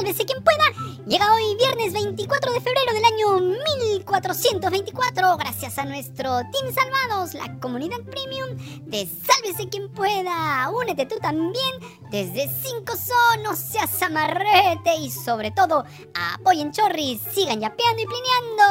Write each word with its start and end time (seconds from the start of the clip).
Sálvese 0.00 0.24
quien 0.24 0.42
pueda. 0.42 0.64
Llega 1.06 1.34
hoy 1.34 1.56
viernes 1.58 1.92
24 1.92 2.52
de 2.52 2.60
febrero 2.62 2.94
del 2.94 3.04
año 3.04 3.38
1424 3.76 5.36
gracias 5.36 5.76
a 5.76 5.84
nuestro 5.84 6.40
Team 6.50 6.72
Salvados, 6.74 7.34
la 7.34 7.60
comunidad 7.60 7.98
premium 8.10 8.56
de 8.86 9.06
Sálvese 9.06 9.68
quien 9.68 9.90
pueda. 9.92 10.70
Únete 10.70 11.04
tú 11.04 11.16
también 11.20 11.74
desde 12.10 12.48
5 12.48 12.96
son, 12.96 13.42
no 13.42 13.54
seas 13.54 14.02
amarrete 14.02 14.94
y 15.02 15.10
sobre 15.10 15.50
todo 15.50 15.84
apoyen 16.14 16.72
Chorris, 16.72 17.20
sigan 17.34 17.60
yapeando 17.60 18.00
y 18.00 18.06
plineando, 18.06 18.64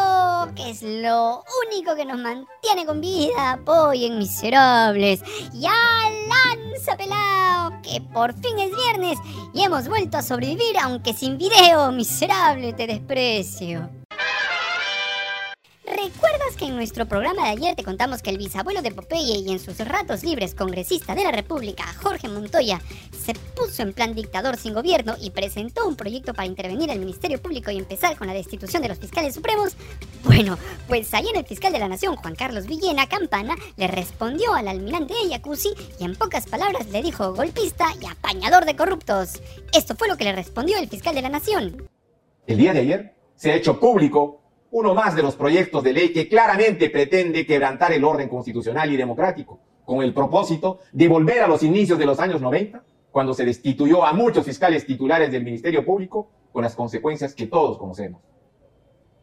es 0.69 0.83
lo 0.83 1.43
único 1.67 1.95
que 1.95 2.05
nos 2.05 2.19
mantiene 2.19 2.85
con 2.85 3.01
vida. 3.01 3.53
Apoyen 3.53 4.19
miserables. 4.19 5.21
Ya 5.53 5.73
lanza 6.27 6.95
pelado, 6.95 7.81
que 7.81 8.01
por 8.13 8.33
fin 8.33 8.59
es 8.59 8.75
viernes 8.75 9.17
y 9.53 9.63
hemos 9.63 9.87
vuelto 9.87 10.17
a 10.17 10.21
sobrevivir 10.21 10.77
aunque 10.81 11.13
sin 11.13 11.37
video, 11.37 11.91
miserable, 11.91 12.73
te 12.73 12.85
desprecio. 12.85 13.89
¿Recuerdas 15.85 16.55
que 16.55 16.65
en 16.65 16.75
nuestro 16.75 17.07
programa 17.07 17.45
de 17.45 17.49
ayer 17.49 17.75
te 17.75 17.83
contamos 17.83 18.21
que 18.21 18.29
el 18.29 18.37
bisabuelo 18.37 18.83
de 18.83 18.91
Popeye 18.91 19.39
y 19.39 19.51
en 19.51 19.59
sus 19.59 19.79
ratos 19.79 20.23
libres 20.23 20.53
congresista 20.53 21.15
de 21.15 21.23
la 21.23 21.31
República, 21.31 21.83
Jorge 22.03 22.29
Montoya, 22.29 22.79
se 23.19 23.33
puso 23.33 23.83
en 23.83 23.93
plan 23.93 24.15
dictador 24.15 24.57
sin 24.57 24.73
gobierno 24.73 25.15
y 25.21 25.31
presentó 25.31 25.87
un 25.87 25.95
proyecto 25.95 26.33
para 26.33 26.47
intervenir 26.47 26.89
al 26.91 26.99
Ministerio 26.99 27.41
Público 27.41 27.71
y 27.71 27.77
empezar 27.77 28.17
con 28.17 28.27
la 28.27 28.33
destitución 28.33 28.81
de 28.81 28.89
los 28.89 28.97
fiscales 28.97 29.35
supremos? 29.35 29.75
Bueno, 30.23 30.57
pues 30.87 31.13
ayer 31.13 31.35
el 31.35 31.45
fiscal 31.45 31.71
de 31.73 31.79
la 31.79 31.87
Nación, 31.87 32.15
Juan 32.15 32.35
Carlos 32.35 32.65
Villena 32.65 33.07
Campana, 33.07 33.55
le 33.77 33.87
respondió 33.87 34.53
al 34.53 34.67
almirante 34.67 35.13
Ayacusi 35.25 35.69
y 35.99 36.03
en 36.03 36.15
pocas 36.15 36.47
palabras 36.47 36.87
le 36.89 37.01
dijo 37.01 37.33
golpista 37.33 37.87
y 38.01 38.05
apañador 38.05 38.65
de 38.65 38.75
corruptos. 38.75 39.41
Esto 39.73 39.95
fue 39.95 40.07
lo 40.07 40.17
que 40.17 40.23
le 40.23 40.33
respondió 40.33 40.77
el 40.77 40.89
fiscal 40.89 41.15
de 41.15 41.21
la 41.21 41.29
Nación. 41.29 41.87
El 42.47 42.57
día 42.57 42.73
de 42.73 42.79
ayer 42.79 43.15
se 43.35 43.51
ha 43.51 43.55
hecho 43.55 43.79
público 43.79 44.41
uno 44.71 44.93
más 44.93 45.15
de 45.15 45.23
los 45.23 45.35
proyectos 45.35 45.83
de 45.83 45.93
ley 45.93 46.13
que 46.13 46.27
claramente 46.27 46.89
pretende 46.89 47.45
quebrantar 47.45 47.91
el 47.91 48.03
orden 48.03 48.29
constitucional 48.29 48.91
y 48.91 48.97
democrático, 48.97 49.59
con 49.83 50.03
el 50.03 50.13
propósito 50.13 50.79
de 50.91 51.07
volver 51.07 51.41
a 51.41 51.47
los 51.47 51.63
inicios 51.63 51.97
de 51.97 52.05
los 52.05 52.19
años 52.19 52.41
90, 52.41 52.83
cuando 53.11 53.33
se 53.33 53.45
destituyó 53.45 54.05
a 54.05 54.13
muchos 54.13 54.45
fiscales 54.45 54.85
titulares 54.85 55.31
del 55.31 55.43
Ministerio 55.43 55.85
Público, 55.85 56.29
con 56.51 56.63
las 56.63 56.75
consecuencias 56.75 57.33
que 57.33 57.47
todos 57.47 57.77
conocemos. 57.77 58.21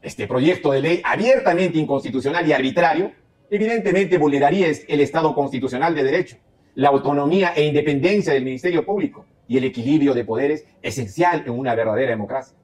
Este 0.02 0.26
proyecto 0.26 0.72
de 0.72 0.80
ley 0.80 1.02
abiertamente 1.04 1.78
inconstitucional 1.78 2.46
y 2.46 2.52
arbitrario, 2.52 3.12
evidentemente 3.50 4.18
vulneraría 4.18 4.68
el 4.88 5.00
Estado 5.00 5.34
constitucional 5.34 5.94
de 5.94 6.04
derecho, 6.04 6.36
la 6.74 6.88
autonomía 6.88 7.52
e 7.56 7.64
independencia 7.64 8.32
del 8.32 8.44
Ministerio 8.44 8.84
Público 8.84 9.24
y 9.48 9.56
el 9.56 9.64
equilibrio 9.64 10.14
de 10.14 10.24
poderes 10.24 10.66
esencial 10.82 11.42
en 11.46 11.52
una 11.52 11.74
verdadera 11.74 12.10
democracia 12.10 12.56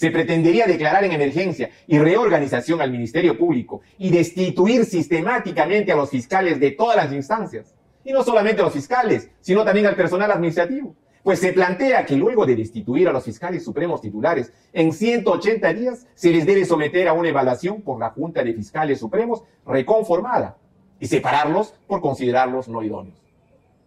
se 0.00 0.10
pretendería 0.10 0.66
declarar 0.66 1.04
en 1.04 1.12
emergencia 1.12 1.68
y 1.86 1.98
reorganización 1.98 2.80
al 2.80 2.90
Ministerio 2.90 3.36
Público 3.36 3.82
y 3.98 4.08
destituir 4.08 4.86
sistemáticamente 4.86 5.92
a 5.92 5.96
los 5.96 6.08
fiscales 6.08 6.58
de 6.58 6.70
todas 6.70 6.96
las 6.96 7.12
instancias. 7.12 7.74
Y 8.04 8.12
no 8.12 8.22
solamente 8.22 8.62
a 8.62 8.64
los 8.64 8.72
fiscales, 8.72 9.30
sino 9.40 9.64
también 9.64 9.86
al 9.86 9.96
personal 9.96 10.30
administrativo. 10.30 10.94
Pues 11.22 11.38
se 11.38 11.52
plantea 11.52 12.06
que 12.06 12.16
luego 12.16 12.46
de 12.46 12.56
destituir 12.56 13.06
a 13.08 13.12
los 13.12 13.24
fiscales 13.24 13.62
supremos 13.62 14.00
titulares, 14.00 14.52
en 14.72 14.92
180 14.92 15.72
días 15.74 16.06
se 16.14 16.30
les 16.30 16.46
debe 16.46 16.64
someter 16.64 17.08
a 17.08 17.12
una 17.12 17.28
evaluación 17.28 17.82
por 17.82 18.00
la 18.00 18.10
Junta 18.10 18.42
de 18.42 18.54
Fiscales 18.54 18.98
Supremos 18.98 19.42
reconformada 19.66 20.56
y 20.98 21.06
separarlos 21.06 21.74
por 21.86 22.00
considerarlos 22.00 22.68
no 22.68 22.82
idóneos. 22.82 23.20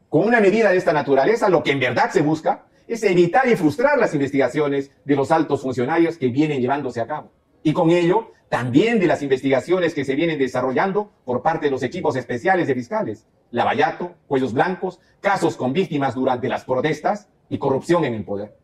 Con 0.09 0.27
una 0.27 0.39
medida 0.39 0.69
de 0.69 0.77
esta 0.77 0.93
naturaleza, 0.93 1.49
lo 1.49 1.63
que 1.63 1.71
en 1.71 1.79
verdad 1.79 2.11
se 2.11 2.21
busca 2.21 2.65
es 2.87 3.01
evitar 3.03 3.47
y 3.47 3.55
frustrar 3.55 3.97
las 3.97 4.13
investigaciones 4.13 4.91
de 5.03 5.15
los 5.15 5.31
altos 5.31 5.61
funcionarios 5.61 6.17
que 6.17 6.27
vienen 6.27 6.61
llevándose 6.61 7.01
a 7.01 7.07
cabo. 7.07 7.31
Y 7.63 7.73
con 7.73 7.89
ello, 7.89 8.29
también 8.53 8.99
de 8.99 9.07
las 9.07 9.23
investigaciones 9.23 9.95
que 9.95 10.05
se 10.05 10.13
vienen 10.13 10.37
desarrollando 10.37 11.11
por 11.25 11.41
parte 11.41 11.65
de 11.65 11.71
los 11.71 11.81
equipos 11.81 12.15
especiales 12.15 12.67
de 12.67 12.75
fiscales, 12.75 13.25
lavallato, 13.49 14.13
cuellos 14.27 14.53
blancos, 14.53 14.99
casos 15.21 15.57
con 15.57 15.73
víctimas 15.73 16.13
durante 16.13 16.47
las 16.47 16.63
protestas 16.63 17.29
y 17.49 17.57
corrupción 17.57 18.05
en 18.05 18.13
el 18.13 18.23
poder. 18.23 18.55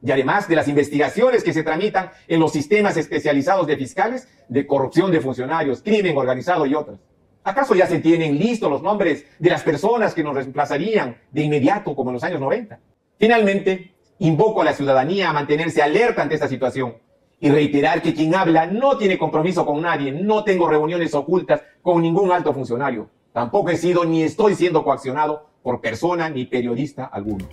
Y 0.00 0.12
además 0.12 0.46
de 0.46 0.54
las 0.54 0.68
investigaciones 0.68 1.42
que 1.42 1.52
se 1.52 1.64
tramitan 1.64 2.12
en 2.28 2.38
los 2.38 2.52
sistemas 2.52 2.96
especializados 2.96 3.66
de 3.66 3.76
fiscales 3.76 4.28
de 4.48 4.68
corrupción 4.68 5.10
de 5.10 5.20
funcionarios, 5.20 5.82
crimen 5.82 6.16
organizado 6.16 6.64
y 6.64 6.76
otras. 6.76 7.00
¿Acaso 7.42 7.74
ya 7.74 7.88
se 7.88 7.98
tienen 7.98 8.38
listos 8.38 8.70
los 8.70 8.82
nombres 8.82 9.26
de 9.40 9.50
las 9.50 9.64
personas 9.64 10.14
que 10.14 10.22
nos 10.22 10.36
reemplazarían 10.36 11.16
de 11.32 11.42
inmediato 11.42 11.96
como 11.96 12.10
en 12.10 12.14
los 12.14 12.22
años 12.22 12.38
90? 12.38 12.78
Finalmente, 13.18 13.96
invoco 14.20 14.62
a 14.62 14.64
la 14.64 14.74
ciudadanía 14.74 15.28
a 15.28 15.32
mantenerse 15.32 15.82
alerta 15.82 16.22
ante 16.22 16.36
esta 16.36 16.46
situación 16.46 17.02
y 17.40 17.50
reiterar 17.50 18.02
que 18.02 18.14
quien 18.14 18.34
habla 18.34 18.66
no 18.66 18.96
tiene 18.96 19.18
compromiso 19.18 19.66
con 19.66 19.82
nadie, 19.82 20.12
no 20.12 20.44
tengo 20.44 20.68
reuniones 20.68 21.14
ocultas 21.14 21.62
con 21.82 22.00
ningún 22.02 22.32
alto 22.32 22.52
funcionario. 22.52 23.08
Tampoco 23.32 23.70
he 23.70 23.76
sido 23.76 24.04
ni 24.04 24.22
estoy 24.22 24.54
siendo 24.54 24.84
coaccionado 24.84 25.46
por 25.62 25.80
persona 25.80 26.28
ni 26.28 26.44
periodista 26.44 27.04
alguno. 27.06 27.46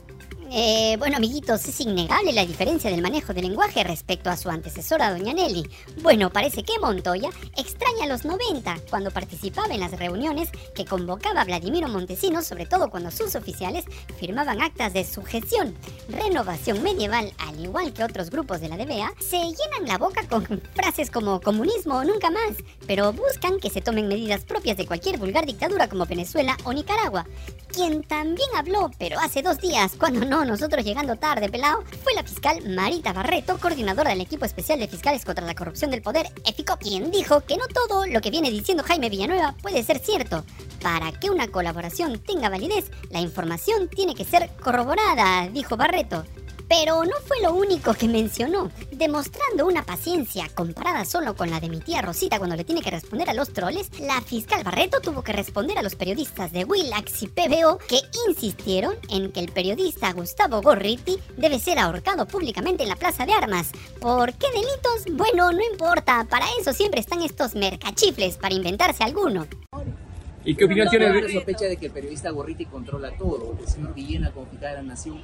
Eh, 0.53 0.97
bueno, 0.99 1.15
amiguitos, 1.15 1.65
es 1.65 1.79
innegable 1.79 2.33
la 2.33 2.45
diferencia 2.45 2.91
del 2.91 3.01
manejo 3.01 3.33
del 3.33 3.45
lenguaje 3.45 3.85
respecto 3.85 4.29
a 4.29 4.35
su 4.35 4.49
antecesora, 4.49 5.09
Doña 5.09 5.33
Nelly. 5.33 5.69
Bueno, 6.01 6.29
parece 6.29 6.63
que 6.63 6.77
Montoya 6.77 7.29
extraña 7.55 8.05
los 8.05 8.25
90, 8.25 8.75
cuando 8.89 9.11
participaba 9.11 9.73
en 9.73 9.79
las 9.79 9.97
reuniones 9.97 10.49
que 10.75 10.83
convocaba 10.83 11.45
Vladimiro 11.45 11.87
Montesinos, 11.87 12.45
sobre 12.45 12.65
todo 12.65 12.89
cuando 12.89 13.11
sus 13.11 13.33
oficiales 13.35 13.85
firmaban 14.19 14.61
actas 14.61 14.91
de 14.91 15.05
sujeción. 15.05 15.73
Renovación 16.09 16.83
Medieval, 16.83 17.31
al 17.37 17.57
igual 17.63 17.93
que 17.93 18.03
otros 18.03 18.29
grupos 18.29 18.59
de 18.59 18.67
la 18.67 18.75
DBA, 18.75 19.13
se 19.21 19.37
llenan 19.37 19.87
la 19.87 19.97
boca 19.97 20.27
con 20.27 20.45
frases 20.75 21.09
como 21.11 21.39
comunismo 21.39 22.03
nunca 22.03 22.29
más, 22.29 22.57
pero 22.85 23.13
buscan 23.13 23.57
que 23.61 23.69
se 23.69 23.79
tomen 23.79 24.09
medidas 24.09 24.43
propias 24.43 24.75
de 24.75 24.85
cualquier 24.85 25.17
vulgar 25.17 25.45
dictadura 25.45 25.87
como 25.87 26.05
Venezuela 26.05 26.57
o 26.65 26.73
Nicaragua. 26.73 27.25
Quien 27.73 28.03
también 28.03 28.49
habló, 28.57 28.91
pero 28.99 29.17
hace 29.19 29.41
dos 29.41 29.57
días, 29.59 29.93
cuando 29.97 30.25
no 30.25 30.43
nosotros 30.43 30.83
llegando 30.83 31.15
tarde, 31.15 31.47
pelado, 31.47 31.83
fue 32.03 32.13
la 32.13 32.23
fiscal 32.23 32.59
Marita 32.67 33.13
Barreto, 33.13 33.57
coordinadora 33.59 34.09
del 34.09 34.19
equipo 34.19 34.43
especial 34.43 34.79
de 34.79 34.89
fiscales 34.89 35.23
contra 35.23 35.45
la 35.45 35.55
corrupción 35.55 35.89
del 35.89 36.01
poder, 36.01 36.27
EFICO, 36.45 36.77
quien 36.77 37.11
dijo 37.11 37.41
que 37.41 37.55
no 37.55 37.67
todo 37.67 38.05
lo 38.07 38.19
que 38.19 38.29
viene 38.29 38.51
diciendo 38.51 38.83
Jaime 38.83 39.09
Villanueva 39.09 39.55
puede 39.61 39.83
ser 39.83 39.99
cierto. 39.99 40.43
Para 40.81 41.13
que 41.13 41.29
una 41.29 41.47
colaboración 41.47 42.19
tenga 42.19 42.49
validez, 42.49 42.91
la 43.09 43.21
información 43.21 43.87
tiene 43.87 44.15
que 44.15 44.25
ser 44.25 44.49
corroborada, 44.61 45.47
dijo 45.47 45.77
Barreto. 45.77 46.25
Pero 46.71 47.03
no 47.03 47.17
fue 47.25 47.41
lo 47.41 47.53
único 47.53 47.93
que 47.93 48.07
mencionó, 48.07 48.71
demostrando 48.93 49.67
una 49.67 49.83
paciencia 49.83 50.47
comparada 50.55 51.03
solo 51.03 51.35
con 51.35 51.49
la 51.49 51.59
de 51.59 51.67
mi 51.67 51.81
tía 51.81 52.01
Rosita 52.01 52.37
cuando 52.37 52.55
le 52.55 52.63
tiene 52.63 52.81
que 52.81 52.89
responder 52.89 53.29
a 53.29 53.33
los 53.33 53.51
troles, 53.51 53.89
la 53.99 54.21
fiscal 54.21 54.63
Barreto 54.63 55.01
tuvo 55.01 55.21
que 55.21 55.33
responder 55.33 55.77
a 55.77 55.83
los 55.83 55.95
periodistas 55.95 56.53
de 56.53 56.63
Willax 56.63 57.23
y 57.23 57.27
PBO 57.27 57.77
que 57.89 57.99
insistieron 58.25 58.95
en 59.09 59.33
que 59.33 59.41
el 59.41 59.51
periodista 59.51 60.13
Gustavo 60.13 60.61
Gorriti 60.61 61.19
debe 61.35 61.59
ser 61.59 61.77
ahorcado 61.77 62.25
públicamente 62.25 62.83
en 62.83 62.89
la 62.89 62.95
Plaza 62.95 63.25
de 63.25 63.33
Armas. 63.33 63.71
¿Por 63.99 64.31
qué 64.35 64.47
delitos? 64.53 65.13
Bueno, 65.17 65.51
no 65.51 65.61
importa, 65.73 66.25
para 66.29 66.45
eso 66.57 66.71
siempre 66.71 67.01
están 67.01 67.21
estos 67.21 67.53
mercachifles, 67.53 68.37
para 68.37 68.55
inventarse 68.55 69.03
alguno. 69.03 69.45
¿Y 70.45 70.55
qué 70.55 70.63
opinión 70.63 70.87
tiene? 70.87 71.21
La 71.21 71.33
sospecha 71.33 71.65
de 71.65 71.75
que 71.75 71.87
el 71.87 71.91
periodista 71.91 72.29
Gorriti 72.31 72.65
controla 72.65 73.11
todo, 73.17 73.57
el 73.59 73.67
señor 73.67 73.93
Villena 73.93 74.31
como 74.31 74.47
de 74.53 74.61
la 74.61 74.81
Nación 74.81 75.21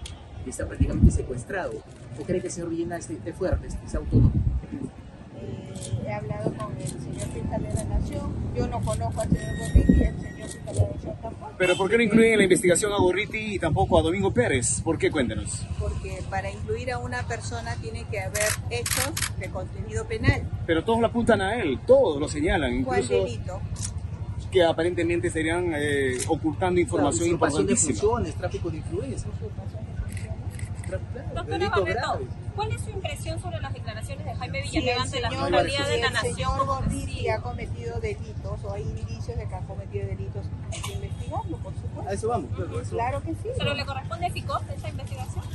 está 0.50 0.66
prácticamente 0.66 1.12
secuestrado. 1.12 1.72
¿Usted 2.12 2.26
cree 2.26 2.42
que 2.42 2.48
el 2.48 2.54
señor 2.54 2.70
Villena 2.70 2.98
esté 2.98 3.34
fuerte, 3.34 3.68
esté 3.68 3.98
autónomo? 3.98 4.32
Eh, 5.40 6.08
he 6.08 6.14
hablado 6.14 6.54
con 6.54 6.76
el 6.78 6.88
señor 6.88 7.28
fiscal 7.34 7.62
de 7.62 7.74
la 7.74 7.84
Nación, 7.84 8.34
yo 8.56 8.68
no 8.68 8.82
conozco 8.82 9.22
al 9.22 9.30
señor 9.30 9.58
Gorriti 9.60 9.94
y 9.94 10.04
el 10.04 10.20
señor 10.20 10.50
fiscal 10.50 10.76
de 10.76 10.82
la 10.82 10.88
Nación 10.88 11.16
tampoco. 11.22 11.52
¿Pero 11.58 11.78
por 11.78 11.90
qué 11.90 11.98
no 11.98 12.04
incluyen 12.04 12.32
en 12.34 12.38
la 12.38 12.44
investigación 12.44 12.92
a 12.92 12.98
Gorriti 12.98 13.56
y 13.56 13.60
tampoco 13.60 14.00
a 14.00 14.02
Domingo 14.02 14.34
Pérez? 14.34 14.82
¿Por 14.82 14.98
qué? 14.98 15.12
Cuéntenos. 15.12 15.66
Porque 15.80 16.20
para 16.30 16.50
incluir 16.50 16.92
a 16.92 17.00
una 17.00 17.24
persona 17.28 17.76
tiene 17.82 18.06
que 18.06 18.20
haber 18.20 18.48
hechos 18.70 19.12
de 19.40 19.50
contenido 19.50 20.06
penal. 20.06 20.44
Pero 20.66 20.84
todos 20.84 21.00
lo 21.00 21.08
apuntan 21.08 21.42
a 21.42 21.56
él, 21.62 21.80
todos 21.86 22.20
lo 22.20 22.28
señalan. 22.28 22.74
Incluso... 22.74 23.08
¿Cuál 23.08 23.26
delito? 23.26 23.62
que 24.52 24.64
aparentemente 24.64 25.28
estarían 25.28 25.74
eh, 25.76 26.18
ocultando 26.28 26.80
información 26.80 27.30
importantísima. 27.30 27.94
de 27.94 28.00
funciones, 28.00 28.36
tráfico 28.36 28.70
de 28.70 28.78
influencia. 28.78 29.30
Doctora 31.36 31.70
Barreto, 31.70 32.20
¿cuál 32.56 32.72
es 32.72 32.82
su 32.82 32.90
impresión 32.90 33.42
sobre 33.42 33.60
las 33.60 33.74
declaraciones 33.74 34.26
de 34.26 34.36
Jaime 34.36 34.62
Villanueva 34.62 35.02
ante 35.02 35.22
la 35.22 35.30
Fiscalía 35.30 35.86
de 35.86 35.98
la 35.98 36.10
Nación? 36.10 36.32
El 36.32 36.36
señor 36.36 36.66
Gorriti 36.66 37.30
ha 37.30 37.42
cometido 37.42 38.00
delitos 38.00 38.64
o 38.64 38.74
hay 38.74 38.84
indicios 38.84 39.38
de 39.38 39.48
que 39.48 39.56
ha 39.56 39.62
cometido 39.62 40.08
delitos. 40.08 40.46
Hay 40.74 40.82
que 40.82 40.94
investigarlo, 40.94 41.58
por 41.58 41.74
supuesto. 41.74 42.10
A 42.10 42.14
eso 42.14 42.28
vamos. 42.30 42.52
Claro 42.90 43.22
que 43.22 43.32
sí. 43.34 43.50
¿Pero 43.58 43.74
le 43.74 43.86
corresponde 43.86 44.26
a 44.26 44.30
FICOP 44.30 44.70
esa 44.76 44.90
investigación? 44.90 45.46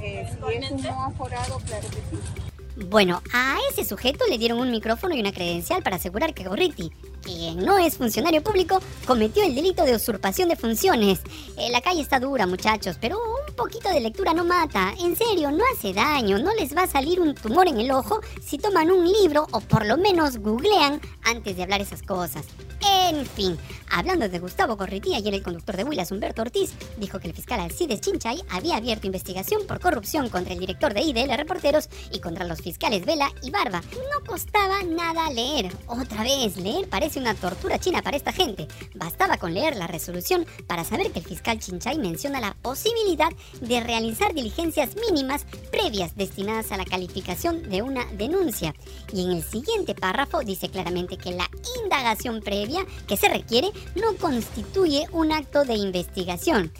Eh, 0.00 0.28
si 0.28 0.54
es 0.56 0.70
un 0.70 0.82
no 0.82 1.04
aforado, 1.04 1.58
claro 1.58 1.88
que 1.88 2.16
sí. 2.16 2.86
Bueno, 2.88 3.22
a 3.32 3.58
ese 3.70 3.84
sujeto 3.84 4.24
le 4.28 4.38
dieron 4.38 4.58
un 4.58 4.70
micrófono 4.70 5.14
y 5.14 5.20
una 5.20 5.32
credencial 5.32 5.82
para 5.82 5.96
asegurar 5.96 6.34
que 6.34 6.44
Gorriti 6.44 6.90
quien 7.22 7.64
no 7.64 7.78
es 7.78 7.96
funcionario 7.96 8.42
público, 8.42 8.80
cometió 9.06 9.44
el 9.44 9.54
delito 9.54 9.84
de 9.84 9.94
usurpación 9.94 10.48
de 10.48 10.56
funciones. 10.56 11.20
Eh, 11.56 11.70
la 11.70 11.80
calle 11.80 12.00
está 12.00 12.20
dura, 12.20 12.46
muchachos, 12.46 12.98
pero 13.00 13.18
un 13.52 13.56
poquito 13.56 13.90
de 13.90 14.00
lectura 14.00 14.32
no 14.32 14.46
mata. 14.46 14.94
En 14.98 15.14
serio, 15.14 15.50
no 15.50 15.62
hace 15.74 15.92
daño, 15.92 16.38
no 16.38 16.54
les 16.54 16.74
va 16.74 16.84
a 16.84 16.86
salir 16.86 17.20
un 17.20 17.34
tumor 17.34 17.68
en 17.68 17.78
el 17.78 17.90
ojo 17.90 18.20
si 18.42 18.56
toman 18.56 18.90
un 18.90 19.06
libro 19.06 19.46
o 19.50 19.60
por 19.60 19.84
lo 19.84 19.98
menos 19.98 20.38
googlean 20.38 21.02
antes 21.22 21.56
de 21.56 21.62
hablar 21.62 21.82
esas 21.82 22.02
cosas. 22.02 22.46
En 23.08 23.26
fin, 23.26 23.58
hablando 23.90 24.28
de 24.28 24.38
Gustavo 24.38 24.76
Corritía, 24.76 25.18
ayer 25.18 25.34
el 25.34 25.42
conductor 25.42 25.76
de 25.76 25.84
Willas, 25.84 26.10
Humberto 26.10 26.42
Ortiz, 26.42 26.72
dijo 26.96 27.20
que 27.20 27.28
el 27.28 27.34
fiscal 27.34 27.60
Alcides 27.60 28.00
Chinchay 28.00 28.42
había 28.48 28.76
abierto 28.76 29.06
investigación 29.06 29.66
por 29.66 29.80
corrupción 29.80 30.28
contra 30.30 30.54
el 30.54 30.58
director 30.58 30.92
de 30.94 31.02
IDL 31.02 31.36
Reporteros 31.36 31.88
y 32.10 32.20
contra 32.20 32.46
los 32.46 32.60
fiscales 32.60 33.04
Vela 33.04 33.30
y 33.42 33.50
Barba. 33.50 33.82
No 33.92 34.26
costaba 34.26 34.82
nada 34.82 35.30
leer. 35.30 35.70
Otra 35.86 36.22
vez, 36.22 36.56
leer 36.56 36.88
parece 36.88 37.20
una 37.20 37.34
tortura 37.34 37.78
china 37.78 38.02
para 38.02 38.16
esta 38.16 38.32
gente. 38.32 38.66
Bastaba 38.94 39.36
con 39.36 39.54
leer 39.54 39.76
la 39.76 39.86
resolución 39.86 40.46
para 40.66 40.84
saber 40.84 41.12
que 41.12 41.20
el 41.20 41.26
fiscal 41.26 41.58
Chinchay 41.58 41.98
menciona 41.98 42.40
la 42.40 42.56
posibilidad 42.62 43.30
de 43.60 43.80
realizar 43.80 44.34
diligencias 44.34 44.90
mínimas 44.96 45.46
previas 45.70 46.16
destinadas 46.16 46.72
a 46.72 46.76
la 46.76 46.84
calificación 46.84 47.68
de 47.68 47.82
una 47.82 48.04
denuncia. 48.12 48.74
Y 49.12 49.24
en 49.24 49.32
el 49.32 49.42
siguiente 49.42 49.94
párrafo 49.94 50.40
dice 50.40 50.68
claramente 50.68 51.16
que 51.16 51.32
la 51.32 51.48
indagación 51.82 52.40
previa 52.40 52.84
que 53.06 53.16
se 53.16 53.28
requiere 53.28 53.70
no 53.94 54.16
constituye 54.18 55.06
un 55.12 55.32
acto 55.32 55.64
de 55.64 55.74
investigación. 55.74 56.72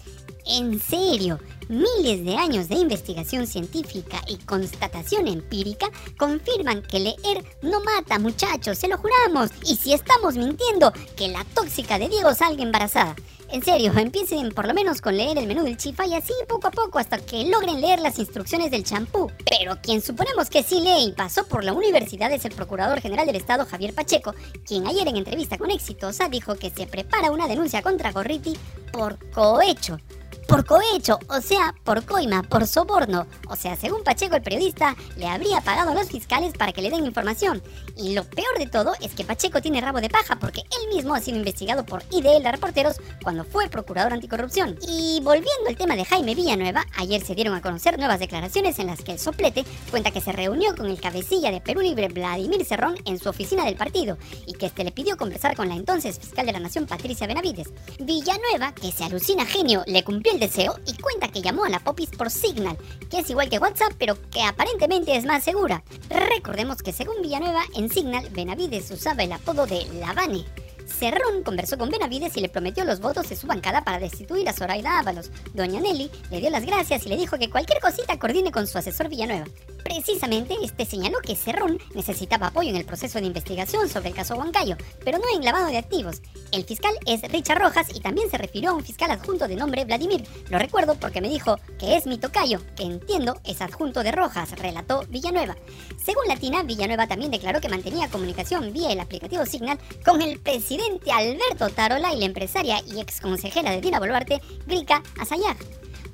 En 0.45 0.81
serio, 0.81 1.39
miles 1.69 2.25
de 2.25 2.37
años 2.37 2.69
de 2.69 2.75
investigación 2.75 3.47
científica 3.47 4.21
y 4.27 4.37
constatación 4.39 5.29
empírica 5.29 5.89
confirman 6.19 6.83
que 6.83 6.99
leer 6.99 7.45
no 7.63 7.81
mata, 7.81 8.19
muchachos, 8.19 8.79
se 8.79 8.89
lo 8.89 8.99
juramos. 8.99 9.51
Y 9.65 9.77
si 9.77 9.93
estamos 9.93 10.35
mintiendo, 10.35 10.93
que 11.17 11.29
la 11.29 11.45
tóxica 11.55 11.99
de 11.99 12.09
Diego 12.09 12.35
salga 12.35 12.63
embarazada. 12.63 13.15
En 13.53 13.63
serio, 13.63 13.93
empiecen 13.95 14.49
por 14.53 14.67
lo 14.67 14.73
menos 14.73 15.03
con 15.03 15.15
leer 15.15 15.37
el 15.37 15.47
menú 15.47 15.63
del 15.63 15.77
chifa 15.77 16.07
y 16.07 16.15
así 16.15 16.33
poco 16.49 16.69
a 16.69 16.71
poco 16.71 16.99
hasta 16.99 17.19
que 17.19 17.45
logren 17.45 17.83
leer 17.83 18.01
las 18.01 18.19
instrucciones 18.19 18.71
del 18.71 18.83
champú. 18.83 19.31
Pero 19.51 19.77
quien 19.83 20.01
suponemos 20.01 20.49
que 20.49 20.63
sí 20.63 20.81
lee 20.81 21.09
y 21.09 21.13
pasó 21.13 21.47
por 21.47 21.63
la 21.63 21.75
universidad 21.75 22.33
es 22.33 22.47
el 22.47 22.55
Procurador 22.55 23.03
General 23.03 23.27
del 23.27 23.37
Estado 23.37 23.67
Javier 23.67 23.95
Pacheco, 23.95 24.35
quien 24.65 24.87
ayer 24.87 25.07
en 25.07 25.19
entrevista 25.19 25.59
con 25.59 25.71
Exitosa 25.71 26.31
dijo 26.31 26.55
que 26.55 26.71
se 26.71 26.87
prepara 26.87 27.31
una 27.31 27.47
denuncia 27.47 27.83
contra 27.83 28.11
Gorriti 28.11 28.57
por 28.91 29.19
cohecho 29.33 29.99
por 30.47 30.65
cohecho, 30.65 31.19
o 31.29 31.41
sea, 31.41 31.75
por 31.85 32.05
coima, 32.05 32.43
por 32.43 32.67
soborno. 32.67 33.27
O 33.49 33.57
sea, 33.57 33.77
según 33.77 34.03
Pacheco 34.03 34.37
el 34.37 34.43
periodista, 34.43 34.97
le 35.17 35.27
habría 35.27 35.61
pagado 35.61 35.91
a 35.91 35.95
los 35.95 36.09
fiscales 36.09 36.53
para 36.55 36.73
que 36.73 36.83
le 36.83 36.91
den 36.91 37.07
información. 37.07 37.63
Y 37.97 38.15
lo 38.15 38.25
peor 38.25 38.59
de 38.59 38.67
todo 38.67 38.93
es 39.01 39.15
que 39.15 39.25
Pacheco 39.25 39.61
tiene 39.61 39.81
rabo 39.81 40.01
de 40.01 40.11
paja 40.11 40.37
porque 40.37 40.61
él 40.61 40.95
mismo 40.95 41.15
ha 41.15 41.21
sido 41.21 41.39
investigado 41.39 41.85
por 41.85 42.03
IDL 42.11 42.51
Reporteros 42.51 42.97
cuando 43.23 43.45
fue 43.45 43.69
procurador 43.69 44.13
anticorrupción. 44.13 44.79
Y 44.87 45.21
volviendo 45.23 45.69
al 45.69 45.77
tema 45.77 45.97
de 45.97 46.05
Jaime 46.05 46.35
Villanueva, 46.35 46.85
ayer 46.97 47.25
se 47.25 47.35
dieron 47.35 47.55
a 47.55 47.63
conocer 47.63 47.99
nuevas 47.99 48.21
declaraciones 48.21 48.79
en 48.79 48.87
las 48.87 49.03
que 49.03 49.13
el 49.13 49.19
soplete 49.19 49.65
cuenta 49.91 50.11
que 50.11 50.21
se 50.21 50.33
reunió 50.33 50.75
con 50.75 50.87
el 50.87 51.01
cabecilla 51.01 51.51
de 51.51 51.61
Perú 51.61 51.81
Libre 51.81 52.09
Vladimir 52.09 52.65
Cerrón 52.65 52.97
en 53.05 53.19
su 53.19 53.29
oficina 53.29 53.65
del 53.65 53.77
partido 53.77 54.19
y 54.47 54.55
que 54.55 54.67
este 54.67 54.85
le 54.85 54.93
pidió 54.93 55.17
conversar 55.17 55.57
con 55.57 55.69
la 55.69 55.77
entonces 55.77 56.19
fiscal 56.19 56.47
de 56.47 56.53
la 56.53 56.61
Nación 56.61 56.87
Patricia 56.87 57.27
Benavides. 57.27 57.69
Villanueva, 57.99 58.73
que 58.73 58.93
se 58.93 59.05
alucina 59.05 59.47
genio, 59.47 59.83
le 59.87 60.05
cumplió 60.05 60.32
el 60.33 60.41
deseo 60.41 60.79
y 60.87 60.95
cuenta 60.95 61.29
que 61.29 61.43
llamó 61.43 61.65
a 61.65 61.69
la 61.69 61.81
Popis 61.81 62.11
por 62.11 62.31
Signal, 62.31 62.79
que 63.11 63.19
es 63.19 63.31
igual 63.31 63.51
que 63.51 63.59
WhatsApp, 63.59 63.93
pero 63.99 64.17
que 64.31 64.43
aparentemente 64.43 65.15
es 65.15 65.25
más 65.25 65.45
segura. 65.45 65.83
Recordemos 66.09 66.79
que 66.79 66.93
según 66.93 67.21
Villanueva, 67.23 67.63
en 67.77 67.91
Signal, 67.91 68.29
Benavides 68.31 68.91
usaba 68.91 69.23
el 69.23 69.33
apodo 69.33 69.67
de 69.67 69.85
Lavane. 70.01 70.45
Cerrón 70.87 71.43
conversó 71.45 71.77
con 71.79 71.91
Benavides 71.91 72.37
y 72.37 72.41
le 72.41 72.49
prometió 72.49 72.85
los 72.85 73.01
votos 73.01 73.29
de 73.29 73.37
su 73.37 73.47
bancada 73.47 73.85
para 73.85 73.99
destituir 73.99 74.49
a 74.49 74.53
Zoraida 74.53 74.99
Ábalos. 74.99 75.31
Doña 75.55 75.81
Nelly 75.81 76.11
le 76.31 76.41
dio 76.41 76.51
las 76.51 76.65
gracias 76.65 77.07
y 77.07 77.09
le 77.09 77.17
dijo 77.17 77.39
que 77.39 77.51
cualquier 77.51 77.81
cosita 77.81 78.19
coordine 78.19 78.53
con 78.53 78.67
su 78.67 78.79
asesor 78.79 79.09
Villanueva. 79.09 79.47
Precisamente, 79.85 80.57
este 80.63 80.85
señaló 80.85 81.19
que 81.21 81.37
Cerrón 81.37 81.79
necesitaba 81.95 82.49
apoyo 82.49 82.71
en 82.71 82.77
el 82.77 82.85
proceso 82.85 83.21
de 83.21 83.27
investigación 83.27 83.89
sobre 83.89 84.11
el 84.11 84.15
caso 84.15 84.35
Huancayo, 84.35 84.77
pero 85.05 85.19
no 85.19 85.25
en 85.35 85.45
lavado 85.45 85.67
de 85.67 85.79
activos. 85.79 86.23
El 86.53 86.65
fiscal 86.65 86.93
es 87.07 87.23
Richard 87.31 87.61
Rojas 87.61 87.89
y 87.95 88.01
también 88.01 88.31
se 88.31 88.39
refirió 88.39 88.71
a 88.71 88.75
un 88.75 88.85
fiscal 88.85 89.11
adjunto 89.11 89.49
de 89.49 89.57
nombre 89.57 89.85
Vladimir. 89.85 90.25
Lo 90.51 90.59
recuerdo 90.59 90.95
porque 90.95 91.21
me 91.21 91.29
dijo 91.29 91.59
que 91.79 91.97
es 91.97 92.07
mi 92.07 92.19
tocayo, 92.19 92.61
que 92.77 92.85
entiendo 92.85 93.41
es 93.45 93.61
adjunto 93.61 94.03
de 94.03 94.13
Rojas, 94.13 94.53
relató 94.59 95.05
Villanueva. 95.09 95.57
Según 96.05 96.27
Latina, 96.29 96.63
Villanueva 96.63 97.07
también 97.07 97.31
declaró 97.31 97.61
que 97.61 97.69
mantenía 97.69 98.09
comunicación 98.09 98.73
vía 98.73 98.93
el 98.93 99.01
aplicativo 99.01 99.45
Signal 99.47 99.79
con 100.05 100.23
el 100.23 100.39
presidente 100.41 101.11
Alberto 101.11 101.69
Tarola 101.71 102.13
y 102.15 102.19
la 102.19 102.27
empresaria 102.27 102.81
y 102.87 103.01
ex 103.01 103.21
consejera 103.21 103.71
de 103.71 103.81
Dina 103.81 103.99
Boluarte, 103.99 104.41
Grika 104.67 105.03
Asayag. 105.19 105.57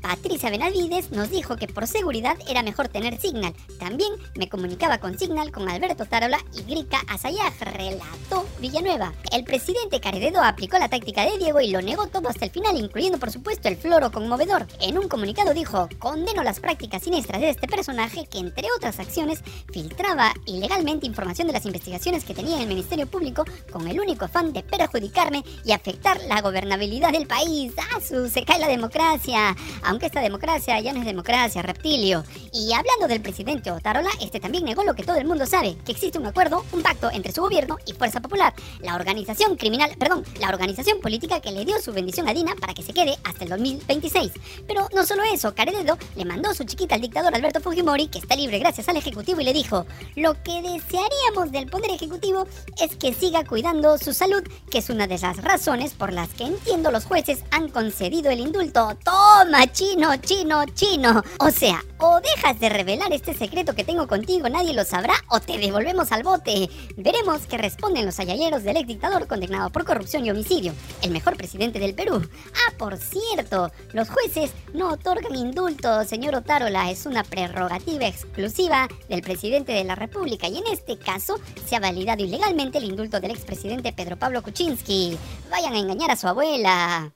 Patricia 0.00 0.50
Benavides 0.50 1.11
nos 1.11 1.31
dijo 1.31 1.56
que 1.56 1.67
por 1.67 1.87
seguridad 1.87 2.37
era 2.49 2.62
mejor 2.62 2.89
tener 2.89 3.21
Signal. 3.21 3.55
También 3.79 4.12
me 4.37 4.49
comunicaba 4.49 4.99
con 4.99 5.19
Signal 5.19 5.53
con 5.53 5.69
Alberto 5.69 6.06
Tarola 6.06 6.39
y 6.55 6.62
Grika 6.62 7.00
Asayaj, 7.09 7.61
relató 7.61 8.47
Villanueva. 8.61 9.12
El 9.33 9.45
presidente 9.45 10.00
Carededo 10.00 10.43
aplicó 10.43 10.79
la 10.79 10.89
táctica 10.89 11.25
de 11.25 11.39
Diego 11.39 11.61
y 11.61 11.71
lo 11.71 11.83
negó 11.83 12.06
todo 12.06 12.29
hasta 12.29 12.45
el 12.45 12.50
final, 12.50 12.77
incluyendo 12.77 13.19
por 13.19 13.31
supuesto 13.31 13.69
el 13.69 13.77
floro 13.77 14.12
conmovedor. 14.12 14.67
En 14.81 14.99
un 14.99 15.09
comunicado 15.09 15.55
dijo, 15.55 15.89
condeno 15.99 16.43
las 16.43 16.61
prácticas 16.61 17.03
siniestras 17.03 17.41
de 17.41 17.50
este 17.50 17.67
personaje 17.67 18.27
que 18.27 18.39
entre 18.39 18.69
otras 18.77 18.99
acciones 19.00 19.41
filtraba 19.73 20.33
ilegalmente 20.47 21.06
información 21.06 21.47
de 21.47 21.55
las 21.55 21.67
investigaciones 21.67 22.25
que 22.25 22.35
tenía 22.35 22.61
el 22.61 22.69
Ministerio 22.69 23.06
Público 23.06 23.45
con 23.73 23.87
el 23.89 24.00
único 24.00 24.25
afán 24.25 24.53
de 24.53 24.62
perjudicarme 24.62 25.45
y 25.65 25.73
afectar 25.73 26.21
la 26.29 26.41
gobernabilidad 26.41 27.12
del 27.12 27.27
país. 27.27 27.73
¡Ah, 27.79 28.00
su! 28.00 28.29
Se 28.29 28.45
cae 28.45 28.59
la 28.59 28.69
democracia 28.69 29.56
aunque 29.88 30.06
esta 30.06 30.20
democracia 30.20 30.79
ya 30.81 30.93
no 30.93 31.00
es 31.00 31.06
democracia, 31.06 31.62
reptilio. 31.62 32.23
Y 32.52 32.75
hablando 32.75 33.08
del 33.08 33.23
presidente 33.23 33.70
Otarola, 33.70 34.11
este 34.20 34.38
también 34.38 34.64
negó 34.64 34.85
lo 34.85 34.94
que 34.94 35.02
todo 35.02 35.17
el 35.17 35.26
mundo 35.26 35.46
sabe, 35.46 35.79
que 35.85 35.93
existe 35.93 36.19
un 36.19 36.26
acuerdo, 36.26 36.62
un 36.73 36.82
pacto 36.82 37.11
entre 37.11 37.32
su 37.32 37.40
gobierno 37.40 37.79
y 37.87 37.94
Fuerza 37.94 38.20
Popular, 38.20 38.52
la 38.81 38.96
organización 38.96 39.56
criminal, 39.56 39.90
perdón, 39.99 40.25
la 40.40 40.50
organización 40.50 41.00
política 41.00 41.40
que 41.40 41.52
le 41.52 41.64
dio 41.64 41.81
su 41.81 41.94
bendición 41.94 42.29
a 42.29 42.35
Dina 42.35 42.55
para 42.61 42.75
que 42.75 42.82
se 42.82 42.93
quede 42.93 43.17
hasta 43.25 43.44
el 43.44 43.50
2026. 43.50 44.32
Pero 44.67 44.88
no 44.94 45.06
solo 45.06 45.23
eso, 45.32 45.55
Carededo 45.55 45.96
le 46.17 46.26
mandó 46.26 46.52
su 46.52 46.64
chiquita 46.64 46.96
al 46.96 47.00
dictador 47.00 47.35
Alberto 47.35 47.61
Fujimori, 47.61 48.08
que 48.08 48.19
está 48.19 48.37
libre 48.37 48.58
gracias 48.58 48.90
al 48.90 48.99
Ejecutivo, 48.99 49.40
y 49.40 49.44
le 49.44 49.55
dijo, 49.55 49.87
lo 50.17 50.35
que 50.43 50.61
desearíamos 50.61 51.50
del 51.50 51.70
Poder 51.70 51.93
Ejecutivo 51.93 52.46
es 52.79 52.94
que 52.96 53.14
siga 53.14 53.43
cuidando 53.44 53.96
su 53.96 54.12
salud, 54.12 54.43
que 54.70 54.79
es 54.79 54.90
una 54.90 55.06
de 55.06 55.19
las 55.19 55.38
razones 55.38 55.94
por 55.94 56.12
las 56.12 56.29
que 56.35 56.44
entiendo 56.44 56.90
los 56.90 57.06
jueces 57.06 57.43
han 57.52 57.70
concedido 57.70 58.31
el 58.31 58.40
indulto. 58.40 58.94
Toma, 59.02 59.67
chino, 59.78 60.16
chino, 60.16 60.64
chino. 60.75 61.22
O 61.38 61.52
sea, 61.52 61.84
o 61.99 62.20
dejas 62.20 62.58
de 62.58 62.68
revelar 62.68 63.12
este 63.12 63.32
secreto 63.32 63.76
que 63.76 63.85
tengo 63.85 64.08
contigo, 64.08 64.49
nadie 64.49 64.75
lo 64.75 64.85
sabrá, 64.85 65.14
o 65.28 65.38
te 65.38 65.56
devolvemos 65.56 66.11
al 66.11 66.25
bote. 66.25 66.68
Veremos 66.97 67.47
qué 67.47 67.58
responden 67.58 68.04
los 68.04 68.18
ayayeros 68.18 68.64
del 68.64 68.76
ex 68.76 68.88
dictador 68.88 69.28
condenado 69.28 69.70
por 69.70 69.85
corrupción 69.85 70.26
y 70.26 70.32
homicidio, 70.32 70.75
el 71.02 71.12
mejor 71.12 71.37
presidente 71.37 71.78
del 71.78 71.94
Perú. 71.94 72.28
Ah, 72.54 72.73
por 72.76 72.97
cierto, 72.97 73.70
los 73.92 74.11
jueces 74.11 74.50
no 74.75 74.94
otorgan 74.94 75.37
indulto, 75.37 76.04
señor 76.04 76.35
Otárola, 76.35 76.90
es 76.90 77.06
una 77.06 77.23
prerrogativa 77.23 78.08
exclusiva 78.08 78.88
del 79.08 79.23
presidente 79.23 79.70
de 79.70 79.85
la 79.85 79.94
República 79.94 80.49
y 80.49 80.58
en 80.58 80.66
este 80.73 80.99
caso 80.99 81.38
se 81.68 81.76
ha 81.76 81.80
validado 81.80 82.25
ilegalmente 82.25 82.78
el 82.78 82.85
indulto 82.85 83.20
del 83.20 83.30
expresidente 83.30 83.92
Pedro 83.92 84.16
Pablo 84.16 84.42
Kuczynski. 84.42 85.16
Vayan 85.52 85.75
a 85.75 85.78
engañar 85.78 86.11
a 86.11 86.16
su 86.16 86.26
abuela. 86.26 87.12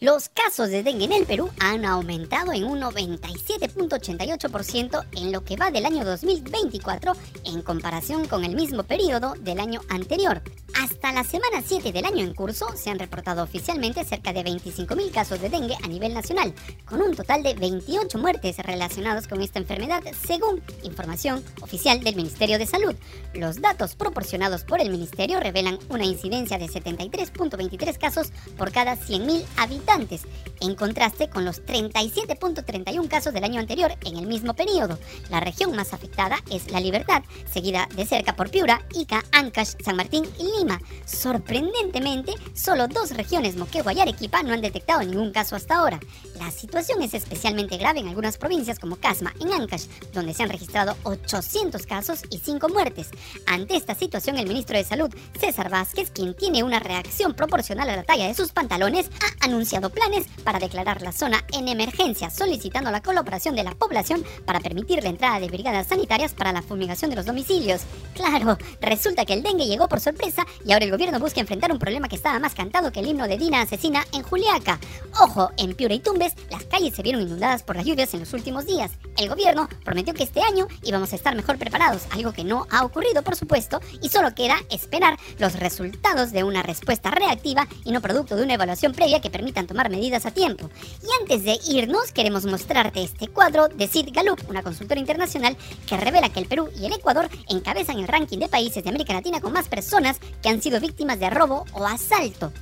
Los 0.00 0.28
casos 0.28 0.70
de 0.70 0.84
dengue 0.84 1.06
en 1.06 1.12
el 1.12 1.26
Perú 1.26 1.50
han 1.58 1.84
aumentado 1.84 2.52
en 2.52 2.62
un 2.62 2.80
97.88% 2.80 5.04
en 5.16 5.32
lo 5.32 5.42
que 5.42 5.56
va 5.56 5.72
del 5.72 5.86
año 5.86 6.04
2024 6.04 7.14
en 7.44 7.62
comparación 7.62 8.28
con 8.28 8.44
el 8.44 8.54
mismo 8.54 8.84
periodo 8.84 9.34
del 9.40 9.58
año 9.58 9.80
anterior. 9.88 10.40
Hasta 10.80 11.10
la 11.10 11.24
semana 11.24 11.60
7 11.66 11.90
del 11.90 12.04
año 12.04 12.24
en 12.24 12.34
curso 12.34 12.68
se 12.76 12.88
han 12.88 13.00
reportado 13.00 13.42
oficialmente 13.42 14.04
cerca 14.04 14.32
de 14.32 14.44
25.000 14.44 15.10
casos 15.10 15.40
de 15.40 15.48
dengue 15.48 15.74
a 15.82 15.88
nivel 15.88 16.14
nacional, 16.14 16.54
con 16.84 17.02
un 17.02 17.16
total 17.16 17.42
de 17.42 17.54
28 17.54 18.16
muertes 18.16 18.58
relacionadas 18.58 19.26
con 19.26 19.40
esta 19.40 19.58
enfermedad, 19.58 20.04
según 20.24 20.62
información 20.84 21.42
oficial 21.62 21.98
del 22.04 22.14
Ministerio 22.14 22.60
de 22.60 22.66
Salud. 22.66 22.94
Los 23.34 23.60
datos 23.60 23.96
proporcionados 23.96 24.62
por 24.62 24.80
el 24.80 24.90
Ministerio 24.90 25.40
revelan 25.40 25.80
una 25.88 26.04
incidencia 26.04 26.58
de 26.58 26.68
73.23 26.68 27.98
casos 27.98 28.30
por 28.56 28.70
cada 28.70 28.96
100.000 28.96 29.44
habitantes 29.56 30.22
en 30.60 30.76
contraste 30.76 31.28
con 31.28 31.44
los 31.44 31.60
37.31 31.64 33.08
casos 33.08 33.34
del 33.34 33.42
año 33.42 33.58
anterior 33.58 33.94
en 34.04 34.16
el 34.16 34.28
mismo 34.28 34.54
periodo. 34.54 34.96
La 35.28 35.40
región 35.40 35.74
más 35.74 35.92
afectada 35.92 36.38
es 36.52 36.70
La 36.70 36.78
Libertad, 36.78 37.24
seguida 37.52 37.88
de 37.96 38.06
cerca 38.06 38.36
por 38.36 38.50
Piura, 38.50 38.86
Ica, 38.94 39.24
Ancash, 39.32 39.74
San 39.84 39.96
Martín 39.96 40.24
y 40.38 40.44
Lima. 40.56 40.67
Sorprendentemente, 41.06 42.34
solo 42.54 42.88
dos 42.88 43.10
regiones, 43.12 43.56
Moquegua 43.56 43.92
y 43.92 44.00
Arequipa, 44.00 44.42
no 44.42 44.52
han 44.52 44.60
detectado 44.60 45.02
ningún 45.02 45.32
caso 45.32 45.56
hasta 45.56 45.76
ahora. 45.76 46.00
La 46.38 46.50
situación 46.50 47.02
es 47.02 47.14
especialmente 47.14 47.76
grave 47.76 48.00
en 48.00 48.08
algunas 48.08 48.36
provincias 48.36 48.78
como 48.78 48.96
Casma, 48.96 49.32
en 49.40 49.52
Ancash, 49.52 49.86
donde 50.12 50.34
se 50.34 50.42
han 50.42 50.50
registrado 50.50 50.96
800 51.04 51.86
casos 51.86 52.20
y 52.30 52.38
5 52.38 52.68
muertes. 52.68 53.08
Ante 53.46 53.76
esta 53.76 53.94
situación, 53.94 54.38
el 54.38 54.48
ministro 54.48 54.76
de 54.76 54.84
Salud, 54.84 55.14
César 55.38 55.70
Vázquez, 55.70 56.10
quien 56.10 56.34
tiene 56.34 56.62
una 56.62 56.80
reacción 56.80 57.34
proporcional 57.34 57.88
a 57.90 57.96
la 57.96 58.04
talla 58.04 58.26
de 58.26 58.34
sus 58.34 58.52
pantalones, 58.52 59.10
ha 59.20 59.44
anunciado 59.44 59.90
planes 59.90 60.26
para 60.44 60.58
declarar 60.58 61.02
la 61.02 61.12
zona 61.12 61.44
en 61.52 61.68
emergencia, 61.68 62.30
solicitando 62.30 62.90
la 62.90 63.02
colaboración 63.02 63.54
de 63.54 63.64
la 63.64 63.74
población 63.74 64.24
para 64.44 64.60
permitir 64.60 65.02
la 65.02 65.10
entrada 65.10 65.40
de 65.40 65.48
brigadas 65.48 65.88
sanitarias 65.88 66.34
para 66.34 66.52
la 66.52 66.62
fumigación 66.62 67.10
de 67.10 67.16
los 67.16 67.26
domicilios. 67.26 67.82
Claro, 68.14 68.58
resulta 68.80 69.24
que 69.24 69.34
el 69.34 69.42
dengue 69.42 69.66
llegó 69.66 69.88
por 69.88 70.00
sorpresa 70.00 70.46
y 70.64 70.72
ahora 70.72 70.84
el 70.84 70.90
gobierno 70.90 71.18
busca 71.18 71.40
enfrentar 71.40 71.72
un 71.72 71.78
problema 71.78 72.08
que 72.08 72.16
estaba 72.16 72.38
más 72.38 72.54
cantado 72.54 72.92
que 72.92 73.00
el 73.00 73.06
himno 73.06 73.28
de 73.28 73.38
Dina 73.38 73.62
asesina 73.62 74.04
en 74.12 74.22
Juliaca. 74.22 74.78
Ojo, 75.20 75.50
en 75.56 75.74
Piura 75.74 75.94
y 75.94 76.00
Tumbes 76.00 76.34
las 76.50 76.64
calles 76.64 76.94
se 76.94 77.02
vieron 77.02 77.22
inundadas 77.22 77.62
por 77.62 77.76
las 77.76 77.84
lluvias 77.84 78.12
en 78.14 78.20
los 78.20 78.32
últimos 78.32 78.66
días. 78.66 78.92
El 79.16 79.28
gobierno 79.28 79.68
prometió 79.84 80.14
que 80.14 80.24
este 80.24 80.42
año 80.42 80.66
íbamos 80.82 81.12
a 81.12 81.16
estar 81.16 81.34
mejor 81.34 81.58
preparados, 81.58 82.06
algo 82.10 82.32
que 82.32 82.44
no 82.44 82.66
ha 82.70 82.84
ocurrido 82.84 83.22
por 83.22 83.36
supuesto, 83.36 83.80
y 84.02 84.08
solo 84.08 84.34
queda 84.34 84.56
esperar 84.70 85.18
los 85.38 85.58
resultados 85.58 86.32
de 86.32 86.44
una 86.44 86.62
respuesta 86.62 87.10
reactiva 87.10 87.66
y 87.84 87.92
no 87.92 88.00
producto 88.00 88.36
de 88.36 88.42
una 88.42 88.54
evaluación 88.54 88.92
previa 88.92 89.20
que 89.20 89.30
permitan 89.30 89.66
tomar 89.66 89.90
medidas 89.90 90.26
a 90.26 90.30
tiempo. 90.30 90.70
Y 91.02 91.20
antes 91.20 91.44
de 91.44 91.58
irnos, 91.68 92.12
queremos 92.12 92.44
mostrarte 92.44 93.02
este 93.02 93.28
cuadro 93.28 93.68
de 93.68 93.88
Sid 93.88 94.08
Gallup, 94.12 94.40
una 94.48 94.62
consultora 94.62 95.00
internacional 95.00 95.56
que 95.86 95.96
revela 95.96 96.28
que 96.28 96.40
el 96.40 96.46
Perú 96.46 96.68
y 96.78 96.86
el 96.86 96.92
Ecuador 96.92 97.28
encabezan 97.48 97.98
el 97.98 98.08
ranking 98.08 98.38
de 98.38 98.48
países 98.48 98.82
de 98.82 98.90
América 98.90 99.12
Latina 99.12 99.40
con 99.40 99.52
más 99.52 99.68
personas 99.68 100.18
que 100.42 100.48
han 100.48 100.62
sido 100.62 100.80
víctimas 100.80 101.18
de 101.20 101.30
robo 101.30 101.64
o 101.72 101.86
asalto. 101.86 102.52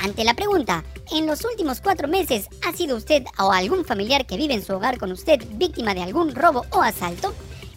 Ante 0.00 0.24
la 0.24 0.34
pregunta, 0.34 0.84
¿en 1.12 1.26
los 1.26 1.44
últimos 1.44 1.80
cuatro 1.80 2.08
meses 2.08 2.48
ha 2.66 2.72
sido 2.72 2.96
usted 2.96 3.24
o 3.38 3.52
algún 3.52 3.84
familiar 3.84 4.26
que 4.26 4.36
vive 4.36 4.54
en 4.54 4.64
su 4.64 4.74
hogar 4.74 4.98
con 4.98 5.12
usted 5.12 5.40
víctima 5.52 5.94
de 5.94 6.02
algún 6.02 6.34
robo 6.34 6.66
o 6.70 6.82
asalto? 6.82 7.32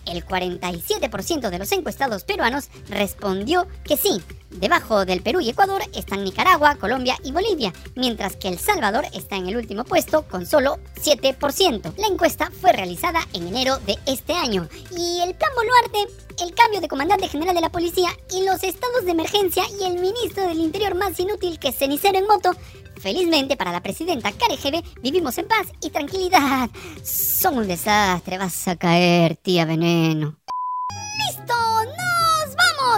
El 0.07 0.25
47% 0.25 1.49
de 1.49 1.59
los 1.59 1.71
encuestados 1.71 2.23
peruanos 2.23 2.69
respondió 2.89 3.67
que 3.83 3.97
sí. 3.97 4.21
Debajo 4.49 5.05
del 5.05 5.21
Perú 5.21 5.41
y 5.41 5.49
Ecuador 5.49 5.81
están 5.93 6.23
Nicaragua, 6.23 6.75
Colombia 6.75 7.17
y 7.23 7.33
Bolivia, 7.33 7.73
mientras 7.95 8.37
que 8.37 8.47
El 8.47 8.57
Salvador 8.57 9.05
está 9.13 9.35
en 9.35 9.47
el 9.47 9.57
último 9.57 9.83
puesto 9.83 10.23
con 10.23 10.45
solo 10.45 10.79
7%. 11.01 11.93
La 11.97 12.07
encuesta 12.07 12.49
fue 12.61 12.71
realizada 12.71 13.19
en 13.33 13.47
enero 13.47 13.77
de 13.85 13.97
este 14.05 14.33
año 14.33 14.69
y 14.97 15.19
el 15.19 15.35
Plan 15.35 15.51
Boluarte, 15.53 16.13
el 16.41 16.55
cambio 16.55 16.76
comandante 16.97 17.27
general 17.27 17.53
de 17.53 17.61
la 17.61 17.69
policía 17.69 18.09
y 18.31 18.43
los 18.43 18.63
estados 18.63 19.05
de 19.05 19.11
emergencia 19.11 19.61
y 19.79 19.83
el 19.83 19.99
ministro 19.99 20.47
del 20.47 20.57
Interior 20.57 20.95
más 20.95 21.19
inútil 21.19 21.59
que 21.59 21.71
cenicero 21.71 22.17
en 22.17 22.25
moto 22.25 22.53
Felizmente 22.99 23.55
para 23.55 23.71
la 23.71 23.83
presidenta 23.83 24.31
Caregebe 24.31 24.81
vivimos 25.03 25.37
en 25.37 25.47
paz 25.47 25.67
y 25.79 25.91
tranquilidad. 25.91 26.71
Son 27.03 27.59
un 27.59 27.67
desastre, 27.67 28.39
vas 28.39 28.67
a 28.67 28.77
caer, 28.77 29.35
tía 29.35 29.65
Veneno. 29.65 30.39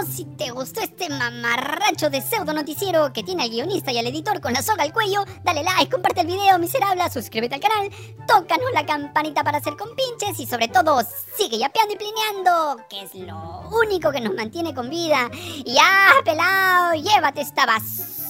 Si 0.06 0.24
te 0.24 0.50
gustó 0.50 0.80
este 0.80 1.08
mamarracho 1.08 2.08
de 2.08 2.22
pseudo 2.22 2.52
noticiero 2.52 3.12
que 3.12 3.22
tiene 3.22 3.42
al 3.42 3.50
guionista 3.50 3.92
y 3.92 3.98
al 3.98 4.06
editor 4.06 4.40
con 4.40 4.52
la 4.52 4.62
soga 4.62 4.82
al 4.82 4.92
cuello, 4.92 5.24
dale 5.44 5.62
like, 5.62 5.90
comparte 5.90 6.22
el 6.22 6.26
video, 6.26 6.58
miserable, 6.58 7.02
suscríbete 7.10 7.56
al 7.56 7.60
canal, 7.60 7.90
tócanos 8.26 8.72
la 8.72 8.86
campanita 8.86 9.44
para 9.44 9.58
hacer 9.58 9.76
compinches 9.76 10.40
y 10.40 10.46
sobre 10.46 10.68
todo 10.68 11.00
sigue 11.36 11.58
yapeando 11.58 11.94
y 11.94 11.96
plineando, 11.96 12.84
que 12.88 13.02
es 13.02 13.14
lo 13.14 13.68
único 13.82 14.10
que 14.10 14.20
nos 14.20 14.34
mantiene 14.34 14.74
con 14.74 14.88
vida. 14.88 15.30
¡Ya, 15.66 16.14
pelado! 16.24 16.94
¡Llévate 16.94 17.42
esta 17.42 17.66
basura! 17.66 18.20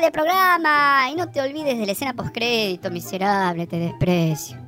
de 0.00 0.10
programa. 0.10 1.08
Y 1.10 1.14
no 1.14 1.30
te 1.30 1.40
olvides 1.40 1.78
de 1.78 1.86
la 1.86 1.92
escena 1.92 2.14
postcrédito, 2.14 2.90
miserable, 2.90 3.66
te 3.66 3.78
desprecio. 3.78 4.59